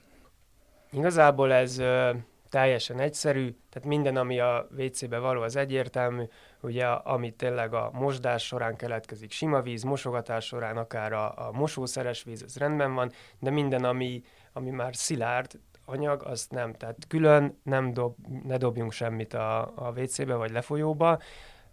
Igazából 0.92 1.52
ez 1.52 1.78
ö, 1.78 2.10
teljesen 2.50 3.00
egyszerű, 3.00 3.56
tehát 3.70 3.88
minden, 3.88 4.16
ami 4.16 4.40
a 4.40 4.68
WC-be 4.78 5.18
való, 5.18 5.40
az 5.42 5.56
egyértelmű, 5.56 6.22
ugye 6.60 6.86
ami 6.86 7.30
tényleg 7.30 7.74
a 7.74 7.90
mosdás 7.92 8.46
során 8.46 8.76
keletkezik, 8.76 9.30
sima 9.30 9.60
víz, 9.60 9.82
mosogatás 9.82 10.44
során 10.44 10.76
akár 10.76 11.12
a, 11.12 11.48
a 11.48 11.52
mosószeres 11.52 12.22
víz, 12.22 12.42
ez 12.42 12.56
rendben 12.56 12.94
van, 12.94 13.10
de 13.38 13.50
minden, 13.50 13.84
ami, 13.84 14.22
ami 14.52 14.70
már 14.70 14.96
szilárd 14.96 15.60
anyag, 15.84 16.22
az 16.22 16.46
nem. 16.50 16.72
Tehát 16.72 16.96
külön 17.08 17.60
nem 17.62 17.92
dob, 17.92 18.16
ne 18.44 18.56
dobjunk 18.56 18.92
semmit 18.92 19.34
a, 19.34 19.60
a 19.60 19.92
WC-be 19.96 20.34
vagy 20.34 20.50
lefolyóba. 20.50 21.18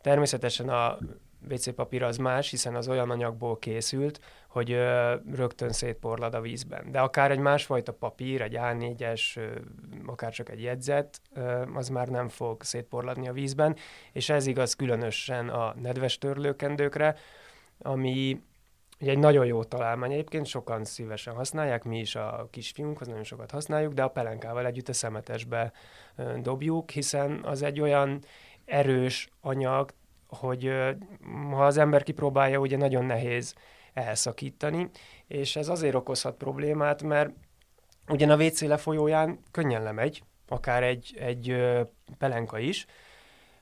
Természetesen 0.01 0.69
a 0.69 0.97
WC 1.49 1.75
papír 1.75 2.03
az 2.03 2.17
más, 2.17 2.49
hiszen 2.49 2.75
az 2.75 2.87
olyan 2.87 3.09
anyagból 3.09 3.59
készült, 3.59 4.19
hogy 4.47 4.71
ö, 4.71 5.15
rögtön 5.35 5.71
szétporlad 5.71 6.33
a 6.33 6.41
vízben. 6.41 6.91
De 6.91 6.99
akár 6.99 7.31
egy 7.31 7.39
másfajta 7.39 7.93
papír, 7.93 8.41
egy 8.41 8.55
A4-es, 8.57 9.37
ö, 9.37 9.59
akár 10.05 10.31
csak 10.31 10.49
egy 10.49 10.61
jegyzet, 10.61 11.21
ö, 11.33 11.63
az 11.73 11.89
már 11.89 12.07
nem 12.07 12.27
fog 12.29 12.63
szétporladni 12.63 13.27
a 13.27 13.33
vízben, 13.33 13.75
és 14.11 14.29
ez 14.29 14.47
igaz 14.47 14.73
különösen 14.73 15.49
a 15.49 15.73
nedves 15.81 16.17
törlőkendőkre, 16.17 17.15
ami 17.79 18.41
ugye 18.99 19.11
egy 19.11 19.17
nagyon 19.17 19.45
jó 19.45 19.63
találmány 19.63 20.11
egyébként, 20.11 20.45
sokan 20.45 20.85
szívesen 20.85 21.33
használják, 21.33 21.83
mi 21.83 21.99
is 21.99 22.15
a 22.15 22.47
kisfiunkhoz 22.51 23.07
nagyon 23.07 23.23
sokat 23.23 23.51
használjuk, 23.51 23.93
de 23.93 24.03
a 24.03 24.07
pelenkával 24.07 24.65
együtt 24.65 24.89
a 24.89 24.93
szemetesbe 24.93 25.71
dobjuk, 26.41 26.91
hiszen 26.91 27.43
az 27.43 27.61
egy 27.61 27.79
olyan 27.79 28.23
erős 28.65 29.29
anyag, 29.41 29.93
hogy 30.27 30.71
ha 31.51 31.65
az 31.65 31.77
ember 31.77 32.03
kipróbálja, 32.03 32.59
ugye 32.59 32.77
nagyon 32.77 33.05
nehéz 33.05 33.55
elszakítani, 33.93 34.89
és 35.27 35.55
ez 35.55 35.67
azért 35.67 35.95
okozhat 35.95 36.37
problémát, 36.37 37.03
mert 37.03 37.29
ugyan 38.07 38.29
a 38.29 38.43
WC 38.43 38.61
lefolyóján 38.61 39.39
könnyen 39.51 39.83
lemegy, 39.83 40.23
akár 40.47 40.83
egy, 40.83 41.15
egy 41.19 41.55
pelenka 42.17 42.59
is. 42.59 42.85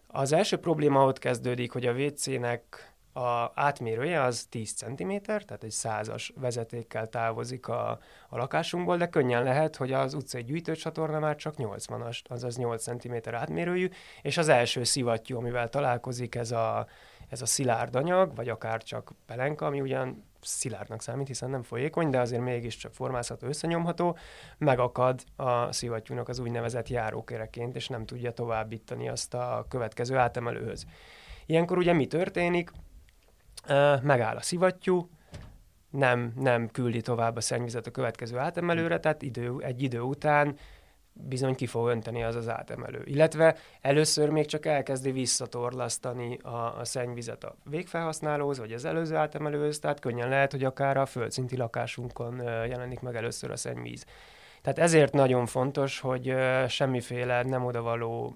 Az 0.08 0.32
első 0.32 0.58
probléma 0.58 1.06
ott 1.06 1.20
kezdődik, 1.20 1.72
hogy 1.72 1.86
a 1.86 1.94
WC-nek 1.94 2.94
a 3.16 3.52
átmérője 3.54 4.22
az 4.22 4.46
10 4.50 4.72
cm, 4.72 5.12
tehát 5.22 5.64
egy 5.64 5.72
százas 5.72 6.34
vezetékkel 6.36 7.10
távozik 7.10 7.68
a, 7.68 7.90
a 8.30 8.38
lakásunkból, 8.38 8.98
de 8.98 9.08
könnyen 9.08 9.44
lehet, 9.44 9.76
hogy 9.76 9.92
az 9.92 10.14
utcai 10.14 10.44
gyűjtőcsatorna 10.44 11.20
már 11.20 11.36
csak 11.36 11.54
80-as, 11.58 12.20
azaz 12.28 12.58
8 12.58 12.84
cm 12.84 13.16
átmérőjű, 13.32 13.90
és 14.22 14.38
az 14.38 14.48
első 14.48 14.84
szivattyú, 14.84 15.38
amivel 15.38 15.70
találkozik 15.70 16.36
ez 16.36 16.52
a, 16.52 16.88
ez 17.30 17.42
a 17.42 17.46
szilárd 17.46 17.96
anyag, 17.96 18.36
vagy 18.36 18.50
akár 18.50 18.84
csak 18.84 19.12
pelenka, 19.26 19.66
ami 19.66 19.82
ugyan 19.82 20.24
szilárdnak 20.42 21.02
számít, 21.02 21.28
hiszen 21.28 21.50
nem 21.50 21.64
folyékony, 21.64 22.10
de 22.10 22.20
azért 22.20 22.42
mégiscsak 22.42 22.94
formázható, 22.94 23.48
összenyomható, 23.48 24.18
megakad 24.58 25.24
a 25.36 25.72
szivattyúnak 25.72 26.30
az 26.30 26.40
úgynevezett 26.40 26.88
járókereként, 26.88 27.76
és 27.76 27.88
nem 27.88 28.06
tudja 28.06 28.32
továbbítani 28.32 29.10
azt 29.10 29.34
a 29.34 29.66
következő 29.70 30.18
átemelőhöz. 30.18 30.86
Ilyenkor 31.46 31.78
ugye 31.78 31.94
mi 31.94 32.08
történik? 32.08 32.72
Megáll 34.02 34.36
a 34.36 34.42
szivattyú, 34.42 35.10
nem, 35.90 36.34
nem 36.36 36.70
küldi 36.70 37.02
tovább 37.02 37.36
a 37.36 37.42
szennyvizet 37.42 37.88
a 37.88 37.92
következő 37.92 38.38
átemelőre, 38.38 39.00
tehát 39.00 39.22
idő, 39.22 39.56
egy 39.60 39.82
idő 39.82 40.00
után 40.00 40.58
bizony 41.14 41.56
ki 41.56 41.66
fog 41.66 41.88
önteni 41.88 42.24
az 42.24 42.36
az 42.36 42.50
átemelő. 42.50 43.02
Illetve 43.06 43.56
először 43.82 44.30
még 44.30 44.46
csak 44.46 44.66
elkezdi 44.66 45.12
visszatorlasztani 45.12 46.38
a, 46.38 46.80
a 46.80 46.86
szennyvizet 46.86 47.44
a 47.44 47.56
végfelhasználóhoz, 47.70 48.58
vagy 48.58 48.72
az 48.72 48.86
előző 48.86 49.16
átemelőhöz, 49.16 49.80
tehát 49.80 50.00
könnyen 50.00 50.30
lehet, 50.30 50.52
hogy 50.52 50.64
akár 50.64 50.98
a 50.98 51.06
földszinti 51.06 51.58
lakásunkon 51.58 52.42
jelenik 52.44 53.00
meg 53.00 53.16
először 53.16 53.52
a 53.52 53.56
szennyvíz. 53.56 54.06
Tehát 54.62 54.80
ezért 54.80 55.14
nagyon 55.14 55.46
fontos, 55.46 56.00
hogy 56.00 56.36
semmiféle 56.68 57.44
nem 57.44 57.66
odavaló, 57.66 58.36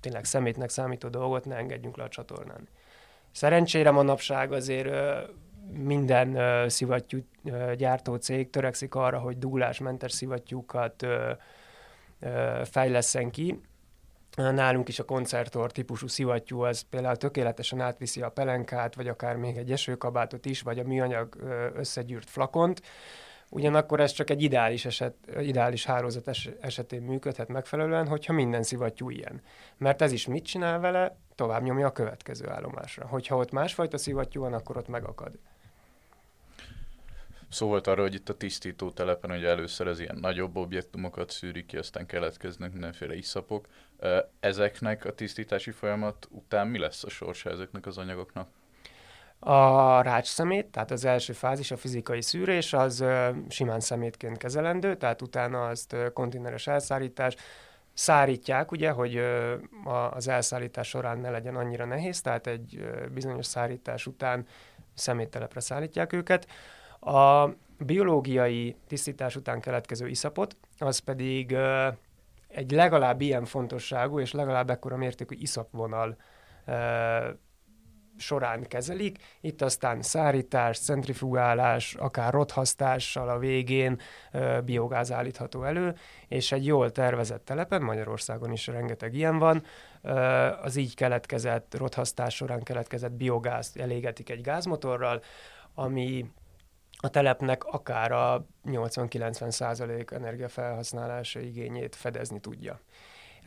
tényleg 0.00 0.24
szemétnek 0.24 0.68
számító 0.68 1.08
dolgot 1.08 1.44
ne 1.44 1.56
engedjünk 1.56 1.96
le 1.96 2.04
a 2.04 2.08
csatornán. 2.08 2.68
Szerencsére 3.38 3.90
manapság 3.90 4.52
azért 4.52 4.88
minden 5.72 6.38
szivattyú 6.68 7.18
gyártó 7.76 8.14
cég 8.14 8.50
törekszik 8.50 8.94
arra, 8.94 9.18
hogy 9.18 9.38
dúlásmentes 9.38 10.12
szivattyúkat 10.12 11.06
fejleszen 12.64 13.30
ki. 13.30 13.60
Nálunk 14.36 14.88
is 14.88 14.98
a 14.98 15.04
koncertor 15.04 15.72
típusú 15.72 16.06
szivattyú 16.06 16.60
az 16.60 16.80
például 16.80 17.16
tökéletesen 17.16 17.80
átviszi 17.80 18.22
a 18.22 18.28
pelenkát, 18.28 18.94
vagy 18.94 19.08
akár 19.08 19.36
még 19.36 19.56
egy 19.56 19.72
esőkabátot 19.72 20.46
is, 20.46 20.62
vagy 20.62 20.78
a 20.78 20.84
műanyag 20.84 21.36
összegyűrt 21.74 22.30
flakont. 22.30 22.82
Ugyanakkor 23.50 24.00
ez 24.00 24.12
csak 24.12 24.30
egy 24.30 24.42
ideális, 24.42 24.84
eset, 24.84 25.14
ideális 25.40 25.84
hálózat 25.84 26.30
esetén 26.60 27.02
működhet 27.02 27.48
megfelelően, 27.48 28.06
hogyha 28.06 28.32
minden 28.32 28.62
szivattyú 28.62 29.10
ilyen. 29.10 29.42
Mert 29.76 30.02
ez 30.02 30.12
is 30.12 30.26
mit 30.26 30.44
csinál 30.44 30.80
vele? 30.80 31.16
Tovább 31.34 31.62
nyomja 31.62 31.86
a 31.86 31.92
következő 31.92 32.48
állomásra. 32.48 33.06
Hogyha 33.06 33.36
ott 33.36 33.50
másfajta 33.50 33.98
szivattyú 33.98 34.40
van, 34.40 34.52
akkor 34.52 34.76
ott 34.76 34.88
megakad. 34.88 35.38
Szó 37.50 37.66
volt 37.66 37.86
arra, 37.86 38.02
hogy 38.02 38.14
itt 38.14 38.28
a 38.28 38.36
tisztító 38.36 38.90
telepen 38.90 39.30
hogy 39.30 39.44
először 39.44 39.86
az 39.86 40.00
ilyen 40.00 40.18
nagyobb 40.20 40.56
objektumokat 40.56 41.30
szűrik 41.30 41.66
ki, 41.66 41.76
aztán 41.76 42.06
keletkeznek 42.06 42.72
mindenféle 42.72 43.14
iszapok. 43.14 43.66
Ezeknek 44.40 45.04
a 45.04 45.14
tisztítási 45.14 45.70
folyamat 45.70 46.28
után 46.30 46.66
mi 46.66 46.78
lesz 46.78 47.04
a 47.04 47.08
sorsa 47.08 47.50
ezeknek 47.50 47.86
az 47.86 47.98
anyagoknak? 47.98 48.48
A 49.40 50.00
rács 50.02 50.26
szemét, 50.26 50.66
tehát 50.66 50.90
az 50.90 51.04
első 51.04 51.32
fázis, 51.32 51.70
a 51.70 51.76
fizikai 51.76 52.22
szűrés, 52.22 52.72
az 52.72 53.04
simán 53.48 53.80
szemétként 53.80 54.38
kezelendő, 54.38 54.96
tehát 54.96 55.22
utána 55.22 55.66
azt 55.66 55.96
konténeres 56.12 56.66
elszárítás, 56.66 57.34
szárítják, 57.94 58.70
ugye, 58.70 58.90
hogy 58.90 59.20
az 60.10 60.28
elszállítás 60.28 60.88
során 60.88 61.18
ne 61.18 61.30
legyen 61.30 61.56
annyira 61.56 61.84
nehéz, 61.84 62.20
tehát 62.20 62.46
egy 62.46 62.88
bizonyos 63.12 63.46
szárítás 63.46 64.06
után 64.06 64.46
szeméttelepre 64.94 65.60
szállítják 65.60 66.12
őket. 66.12 66.46
A 67.00 67.48
biológiai 67.78 68.76
tisztítás 68.86 69.36
után 69.36 69.60
keletkező 69.60 70.08
iszapot, 70.08 70.56
az 70.78 70.98
pedig 70.98 71.56
egy 72.48 72.70
legalább 72.70 73.20
ilyen 73.20 73.44
fontosságú 73.44 74.20
és 74.20 74.32
legalább 74.32 74.70
ekkora 74.70 74.96
mértékű 74.96 75.36
iszapvonal 75.38 76.16
során 78.18 78.62
kezelik. 78.62 79.18
Itt 79.40 79.62
aztán 79.62 80.02
szárítás, 80.02 80.78
centrifugálás, 80.78 81.94
akár 81.94 82.32
rothasztással 82.32 83.28
a 83.28 83.38
végén 83.38 84.00
biogáz 84.64 85.12
állítható 85.12 85.64
elő, 85.64 85.94
és 86.28 86.52
egy 86.52 86.66
jól 86.66 86.92
tervezett 86.92 87.44
telepen, 87.44 87.82
Magyarországon 87.82 88.52
is 88.52 88.66
rengeteg 88.66 89.14
ilyen 89.14 89.38
van, 89.38 89.62
az 90.62 90.76
így 90.76 90.94
keletkezett, 90.94 91.76
rothasztás 91.76 92.34
során 92.34 92.62
keletkezett 92.62 93.12
biogázt 93.12 93.76
elégetik 93.76 94.30
egy 94.30 94.40
gázmotorral, 94.40 95.22
ami 95.74 96.30
a 97.00 97.08
telepnek 97.08 97.64
akár 97.64 98.12
a 98.12 98.46
80-90 98.64 99.50
százalék 99.50 100.10
energiafelhasználása 100.10 101.40
igényét 101.40 101.96
fedezni 101.96 102.40
tudja. 102.40 102.80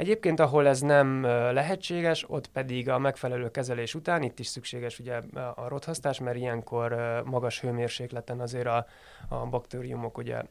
Egyébként, 0.02 0.40
ahol 0.40 0.68
ez 0.68 0.80
nem 0.80 1.24
lehetséges, 1.54 2.30
ott 2.30 2.48
pedig 2.48 2.90
a 2.90 2.98
megfelelő 2.98 3.52
kezelés 3.52 3.96
után, 3.96 4.24
itt 4.24 4.40
is 4.40 4.48
szükséges 4.48 5.00
ugye 5.00 5.22
a 5.56 5.68
rothasztás, 5.68 6.20
mert 6.20 6.38
ilyenkor 6.38 7.22
magas 7.26 7.60
hőmérsékleten 7.60 8.40
azért 8.40 8.68
a, 8.68 8.86
a 9.28 9.46
baktériumok 9.46 10.18
ugye 10.18 10.42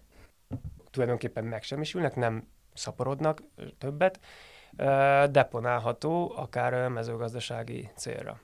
tulajdonképpen 0.91 1.45
megsemmisülnek, 1.45 2.15
nem 2.15 2.47
szaporodnak 2.75 3.43
többet, 3.79 4.21
deponálható 5.31 6.33
akár 6.37 6.89
mezőgazdasági 6.89 7.91
célra. 7.97 8.41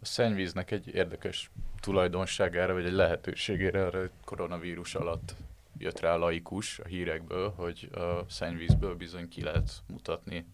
A 0.00 0.04
szennyvíznek 0.04 0.70
egy 0.70 0.94
érdekes 0.94 1.50
tulajdonságára, 1.80 2.72
vagy 2.72 2.84
egy 2.84 2.92
lehetőségére 2.92 3.90
hogy 3.90 4.10
koronavírus 4.24 4.94
alatt 4.94 5.34
jött 5.82 6.00
rá 6.00 6.16
laikus 6.16 6.78
a 6.78 6.86
hírekből, 6.86 7.52
hogy 7.56 7.88
a 7.92 8.24
szennyvízből 8.28 8.94
bizony 8.94 9.28
ki 9.28 9.42
lehet 9.42 9.70
mutatni 9.86 10.46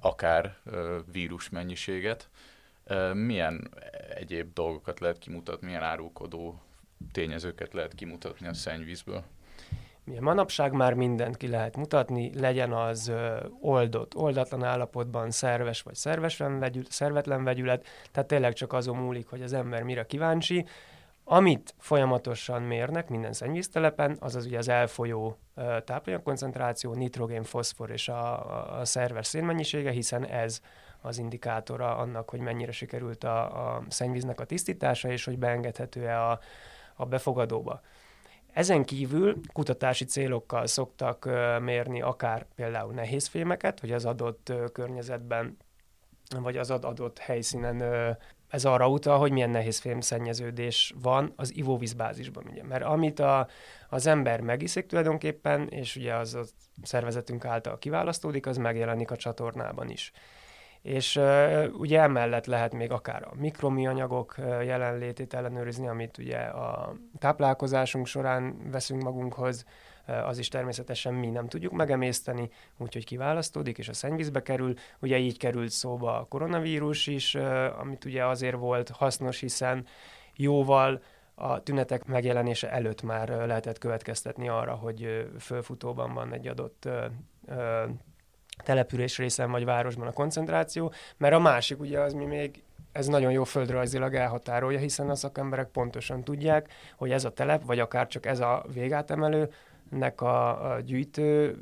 akár 0.00 0.56
vírus 1.12 1.48
mennyiséget. 1.48 2.28
Milyen 3.12 3.70
egyéb 4.14 4.52
dolgokat 4.52 5.00
lehet 5.00 5.18
kimutatni, 5.18 5.66
milyen 5.66 5.82
árulkodó 5.82 6.60
tényezőket 7.12 7.72
lehet 7.72 7.94
kimutatni 7.94 8.46
a 8.46 8.54
szennyvízből? 8.54 9.24
Milyen 10.04 10.22
manapság 10.22 10.72
már 10.72 10.94
mindent 10.94 11.36
ki 11.36 11.48
lehet 11.48 11.76
mutatni, 11.76 12.38
legyen 12.38 12.72
az 12.72 13.12
oldott, 13.60 14.16
oldatlan 14.16 14.64
állapotban, 14.64 15.30
szerves 15.30 15.82
vagy 15.82 15.94
szervesen 15.94 16.58
vegyül, 16.58 16.82
szervetlen 16.88 17.44
vegyület, 17.44 17.86
tehát 18.10 18.28
tényleg 18.28 18.52
csak 18.52 18.72
azon 18.72 18.96
múlik, 18.96 19.26
hogy 19.26 19.42
az 19.42 19.52
ember 19.52 19.82
mire 19.82 20.06
kíváncsi. 20.06 20.66
Amit 21.32 21.74
folyamatosan 21.78 22.62
mérnek 22.62 23.08
minden 23.08 23.32
szennyvíztelepen, 23.32 24.16
az 24.20 24.34
az 24.34 24.46
ugye 24.46 24.58
az 24.58 24.68
elfolyó 24.68 25.38
tápanyagkoncentráció, 25.84 26.94
nitrogén, 26.94 27.42
foszfor 27.42 27.90
és 27.90 28.08
a, 28.08 28.80
a 28.80 28.84
szerves 28.84 29.26
szénmennyisége, 29.26 29.90
hiszen 29.90 30.26
ez 30.26 30.60
az 31.00 31.18
indikátora 31.18 31.96
annak, 31.96 32.30
hogy 32.30 32.40
mennyire 32.40 32.72
sikerült 32.72 33.24
a, 33.24 33.74
a 33.74 33.82
szennyvíznek 33.88 34.40
a 34.40 34.44
tisztítása, 34.44 35.10
és 35.10 35.24
hogy 35.24 35.38
beengedhető-e 35.38 36.30
a, 36.30 36.40
a 36.94 37.06
befogadóba. 37.06 37.80
Ezen 38.52 38.84
kívül 38.84 39.40
kutatási 39.52 40.04
célokkal 40.04 40.66
szoktak 40.66 41.28
mérni 41.60 42.02
akár 42.02 42.46
például 42.54 42.92
nehézfémeket, 42.92 43.80
hogy 43.80 43.92
az 43.92 44.04
adott 44.04 44.52
környezetben 44.72 45.56
vagy 46.40 46.56
az 46.56 46.70
adott 46.70 47.18
helyszínen 47.18 48.16
ez 48.52 48.64
arra 48.64 48.88
utal, 48.88 49.18
hogy 49.18 49.32
milyen 49.32 49.50
nehézfém 49.50 50.00
szennyeződés 50.00 50.94
van 51.02 51.32
az 51.36 51.56
ivóvízbázisban. 51.56 52.44
Ugye. 52.50 52.64
Mert 52.64 52.84
amit 52.84 53.20
a, 53.20 53.48
az 53.88 54.06
ember 54.06 54.40
megiszik 54.40 54.86
tulajdonképpen, 54.86 55.68
és 55.68 55.96
ugye 55.96 56.14
az 56.14 56.34
a 56.34 56.42
szervezetünk 56.82 57.44
által 57.44 57.78
kiválasztódik, 57.78 58.46
az 58.46 58.56
megjelenik 58.56 59.10
a 59.10 59.16
csatornában 59.16 59.88
is 59.88 60.12
és 60.82 61.16
uh, 61.16 61.64
ugye 61.72 62.00
emellett 62.00 62.46
lehet 62.46 62.74
még 62.74 62.90
akár 62.90 63.22
a 63.22 63.34
mikromianyagok 63.34 64.34
uh, 64.38 64.64
jelenlétét 64.64 65.34
ellenőrizni, 65.34 65.88
amit 65.88 66.18
ugye 66.18 66.38
a 66.38 66.94
táplálkozásunk 67.18 68.06
során 68.06 68.70
veszünk 68.70 69.02
magunkhoz, 69.02 69.64
az 70.06 70.38
is 70.38 70.48
természetesen 70.48 71.14
mi 71.14 71.26
nem 71.26 71.48
tudjuk 71.48 71.72
megemészteni, 71.72 72.50
úgyhogy 72.78 73.04
kiválasztódik, 73.04 73.78
és 73.78 73.88
a 73.88 73.92
szennyvízbe 73.92 74.42
kerül. 74.42 74.74
Ugye 74.98 75.18
így 75.18 75.38
került 75.38 75.70
szóba 75.70 76.18
a 76.18 76.24
koronavírus 76.24 77.06
is, 77.06 77.34
uh, 77.34 77.80
amit 77.80 78.04
ugye 78.04 78.26
azért 78.26 78.56
volt 78.56 78.88
hasznos, 78.88 79.40
hiszen 79.40 79.86
jóval 80.36 81.02
a 81.34 81.62
tünetek 81.62 82.04
megjelenése 82.04 82.70
előtt 82.70 83.02
már 83.02 83.28
lehetett 83.28 83.78
következtetni 83.78 84.48
arra, 84.48 84.74
hogy 84.74 85.30
fölfutóban 85.38 86.14
van 86.14 86.32
egy 86.32 86.46
adott 86.46 86.88
település 88.56 89.18
részen 89.18 89.50
vagy 89.50 89.64
városban 89.64 90.06
a 90.06 90.12
koncentráció, 90.12 90.92
mert 91.16 91.34
a 91.34 91.38
másik 91.38 91.80
ugye 91.80 92.00
az 92.00 92.12
mi 92.12 92.24
még 92.24 92.62
ez 92.92 93.06
nagyon 93.06 93.32
jó 93.32 93.44
földrajzilag 93.44 94.14
elhatárolja, 94.14 94.78
hiszen 94.78 95.10
a 95.10 95.14
szakemberek 95.14 95.68
pontosan 95.68 96.24
tudják, 96.24 96.72
hogy 96.96 97.10
ez 97.10 97.24
a 97.24 97.32
telep, 97.32 97.64
vagy 97.64 97.78
akár 97.78 98.06
csak 98.06 98.26
ez 98.26 98.40
a 98.40 98.64
végátemelőnek 99.92 100.20
a, 100.20 100.72
a 100.72 100.80
gyűjtő 100.80 101.60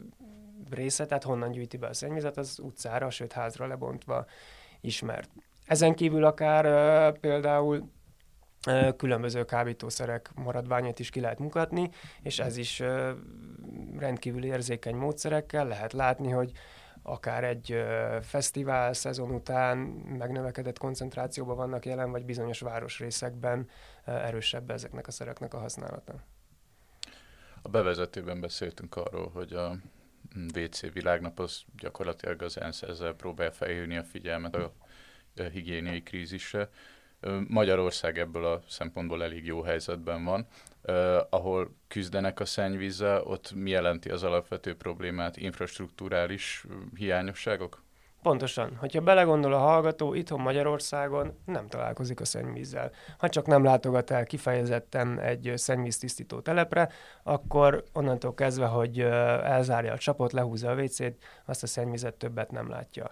része, 0.70 1.06
tehát 1.06 1.22
honnan 1.22 1.50
gyűjti 1.50 1.76
be 1.76 1.86
a 1.86 1.92
szennyvizet, 1.92 2.36
az 2.36 2.58
utcára, 2.62 3.10
sőt 3.10 3.32
házra 3.32 3.66
lebontva 3.66 4.26
ismert. 4.80 5.30
Ezen 5.66 5.94
kívül 5.94 6.24
akár 6.24 6.66
uh, 6.66 7.18
például 7.18 7.90
uh, 8.66 8.96
különböző 8.96 9.44
kábítószerek 9.44 10.30
maradványait 10.34 10.98
is 10.98 11.10
ki 11.10 11.20
lehet 11.20 11.38
mutatni, 11.38 11.90
és 12.22 12.38
ez 12.38 12.56
is 12.56 12.80
uh, 12.80 13.10
rendkívül 13.98 14.44
érzékeny 14.44 14.96
módszerekkel 14.96 15.66
lehet 15.66 15.92
látni, 15.92 16.30
hogy 16.30 16.52
akár 17.02 17.44
egy 17.44 17.84
fesztivál 18.22 18.92
szezon 18.92 19.30
után 19.30 19.76
megnövekedett 20.18 20.78
koncentrációban 20.78 21.56
vannak 21.56 21.86
jelen, 21.86 22.10
vagy 22.10 22.24
bizonyos 22.24 22.60
városrészekben 22.60 23.68
erősebb 24.04 24.70
ezeknek 24.70 25.06
a 25.06 25.10
szereknek 25.10 25.54
a 25.54 25.58
használata. 25.58 26.14
A 27.62 27.68
bevezetőben 27.68 28.40
beszéltünk 28.40 28.96
arról, 28.96 29.30
hogy 29.30 29.52
a 29.52 29.76
WC 30.54 30.92
világnap 30.92 31.38
az 31.38 31.62
gyakorlatilag 31.78 32.42
az 32.42 32.60
ENSZ 32.60 32.82
ezzel 32.82 33.14
próbál 33.14 33.52
felhívni 33.52 33.96
a 33.96 34.04
figyelmet 34.04 34.54
a 34.54 34.72
higiéniai 35.52 36.02
krízisre. 36.02 36.70
Magyarország 37.48 38.18
ebből 38.18 38.44
a 38.44 38.62
szempontból 38.68 39.22
elég 39.22 39.46
jó 39.46 39.62
helyzetben 39.62 40.24
van 40.24 40.46
uh, 40.82 41.16
ahol 41.30 41.76
küzdenek 41.88 42.40
a 42.40 42.44
szennyvízzel, 42.44 43.22
ott 43.22 43.52
mi 43.52 43.70
jelenti 43.70 44.10
az 44.10 44.22
alapvető 44.22 44.76
problémát, 44.76 45.36
infrastruktúrális 45.36 46.64
hiányosságok? 46.94 47.82
Pontosan. 48.22 48.76
Hogyha 48.76 49.00
belegondol 49.00 49.52
a 49.52 49.58
hallgató, 49.58 50.14
itthon 50.14 50.40
Magyarországon 50.40 51.38
nem 51.44 51.66
találkozik 51.66 52.20
a 52.20 52.24
szennyvízzel. 52.24 52.90
Ha 53.18 53.28
csak 53.28 53.46
nem 53.46 53.64
látogat 53.64 54.10
el 54.10 54.24
kifejezetten 54.24 55.20
egy 55.20 55.52
szennyvíztisztító 55.56 56.40
telepre, 56.40 56.88
akkor 57.22 57.84
onnantól 57.92 58.34
kezdve, 58.34 58.66
hogy 58.66 59.00
elzárja 59.00 59.92
a 59.92 59.98
csapot, 59.98 60.32
lehúzza 60.32 60.70
a 60.70 60.74
WC-t, 60.74 61.16
azt 61.46 61.62
a 61.62 61.66
szennyvizet 61.66 62.14
többet 62.14 62.50
nem 62.50 62.68
látja. 62.68 63.10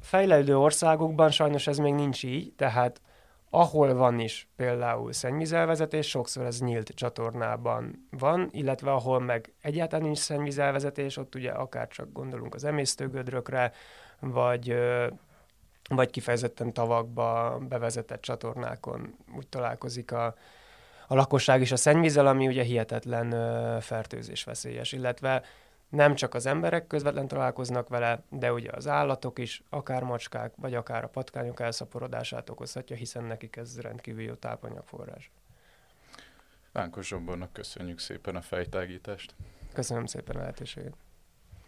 Fejlődő 0.00 0.58
országokban 0.58 1.30
sajnos 1.30 1.66
ez 1.66 1.78
még 1.78 1.94
nincs 1.94 2.22
így, 2.22 2.52
tehát 2.56 3.00
ahol 3.54 3.94
van 3.94 4.18
is 4.18 4.48
például 4.56 5.12
szennyvízelvezetés, 5.12 6.08
sokszor 6.08 6.44
ez 6.44 6.60
nyílt 6.60 6.88
csatornában 6.94 8.08
van, 8.10 8.48
illetve 8.52 8.92
ahol 8.92 9.20
meg 9.20 9.52
egyáltalán 9.60 10.04
nincs 10.04 10.18
szennyvízelvezetés, 10.18 11.16
ott 11.16 11.34
ugye 11.34 11.50
akár 11.50 11.88
csak 11.88 12.12
gondolunk 12.12 12.54
az 12.54 12.64
emésztőgödrökre, 12.64 13.72
vagy, 14.20 14.76
vagy 15.88 16.10
kifejezetten 16.10 16.72
tavakba 16.72 17.58
bevezetett 17.68 18.22
csatornákon 18.22 19.14
úgy 19.36 19.48
találkozik 19.48 20.12
a, 20.12 20.34
a 21.06 21.14
lakosság 21.14 21.60
is 21.60 21.72
a 21.72 21.76
szennyvízzel, 21.76 22.26
ami 22.26 22.46
ugye 22.46 22.62
hihetetlen 22.62 23.30
fertőzés 23.80 24.44
veszélyes, 24.44 24.92
illetve 24.92 25.42
nem 25.88 26.14
csak 26.14 26.34
az 26.34 26.46
emberek 26.46 26.86
közvetlen 26.86 27.28
találkoznak 27.28 27.88
vele, 27.88 28.22
de 28.28 28.52
ugye 28.52 28.70
az 28.72 28.86
állatok 28.86 29.38
is, 29.38 29.62
akár 29.68 30.02
macskák, 30.02 30.52
vagy 30.56 30.74
akár 30.74 31.04
a 31.04 31.08
patkányok 31.08 31.60
elszaporodását 31.60 32.50
okozhatja, 32.50 32.96
hiszen 32.96 33.24
nekik 33.24 33.56
ez 33.56 33.80
rendkívül 33.80 34.22
jó 34.22 34.34
tápanyagforrás. 34.34 35.30
Vánkos 36.72 37.06
Zsombornak 37.06 37.52
köszönjük 37.52 37.98
szépen 37.98 38.36
a 38.36 38.40
fejtágítást. 38.40 39.34
Köszönöm 39.72 40.06
szépen 40.06 40.36
a 40.36 40.38
lehetőséget. 40.38 41.03